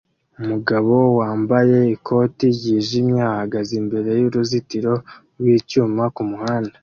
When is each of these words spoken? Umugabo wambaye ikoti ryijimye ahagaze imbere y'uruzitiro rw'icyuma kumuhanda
Umugabo 0.41 0.93
wambaye 1.19 1.77
ikoti 1.95 2.45
ryijimye 2.55 3.21
ahagaze 3.33 3.71
imbere 3.81 4.09
y'uruzitiro 4.21 4.93
rw'icyuma 5.39 6.03
kumuhanda 6.15 6.75